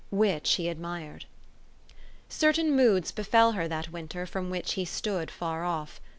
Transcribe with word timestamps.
which 0.09 0.55
he 0.55 0.67
admired. 0.67 1.25
Certain 2.27 2.75
moods 2.75 3.11
befell 3.11 3.51
her 3.51 3.67
that 3.67 3.91
winter, 3.91 4.25
from 4.25 4.49
which 4.49 4.73
he 4.73 4.83
stood 4.83 5.29
afar 5.29 5.63
off. 5.63 6.01